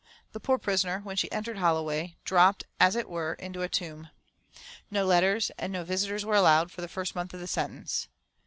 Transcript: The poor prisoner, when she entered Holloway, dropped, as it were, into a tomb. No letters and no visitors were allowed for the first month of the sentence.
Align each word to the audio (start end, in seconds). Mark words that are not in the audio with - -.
The 0.31 0.39
poor 0.39 0.57
prisoner, 0.57 1.01
when 1.03 1.15
she 1.15 1.31
entered 1.31 1.59
Holloway, 1.59 2.15
dropped, 2.25 2.63
as 2.79 2.95
it 2.95 3.07
were, 3.07 3.35
into 3.35 3.61
a 3.61 3.69
tomb. 3.69 4.09
No 4.89 5.05
letters 5.05 5.51
and 5.59 5.71
no 5.71 5.83
visitors 5.83 6.25
were 6.25 6.33
allowed 6.33 6.71
for 6.71 6.81
the 6.81 6.87
first 6.87 7.13
month 7.13 7.35
of 7.35 7.39
the 7.39 7.45
sentence. 7.45 8.07